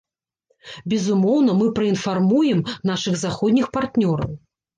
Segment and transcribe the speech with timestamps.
[0.93, 4.35] Безумоўна, мы праінфармуем нашых заходніх партнёраў.